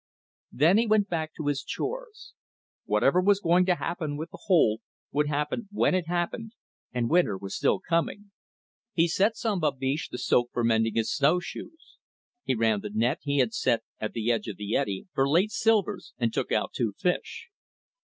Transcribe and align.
Then 0.51 0.79
he 0.79 0.87
went 0.87 1.09
back 1.09 1.31
to 1.35 1.45
his 1.45 1.61
chores. 1.63 2.33
Whatever 2.85 3.21
was 3.21 3.39
going 3.39 3.67
to 3.67 3.75
happen 3.75 4.17
with 4.17 4.31
the 4.31 4.39
hole 4.45 4.81
would 5.11 5.27
happen 5.27 5.69
when 5.71 5.93
it 5.93 6.07
happened, 6.07 6.53
and 6.91 7.07
winter 7.07 7.37
was 7.37 7.55
still 7.55 7.79
coming. 7.79 8.31
He 8.93 9.07
set 9.07 9.37
some 9.37 9.59
babiche 9.61 10.09
to 10.09 10.17
soak 10.17 10.49
for 10.53 10.63
mending 10.63 10.95
his 10.95 11.13
snowshoes. 11.13 11.99
He 12.43 12.55
ran 12.55 12.81
the 12.81 12.89
net 12.89 13.19
he 13.21 13.37
had 13.37 13.53
set 13.53 13.83
at 13.99 14.13
the 14.13 14.31
edge 14.31 14.47
of 14.47 14.57
the 14.57 14.75
eddy 14.75 15.05
for 15.13 15.29
late 15.29 15.51
silvers 15.51 16.15
and 16.17 16.33
took 16.33 16.51
out 16.51 16.71
two 16.73 16.93
fish. 16.97 17.49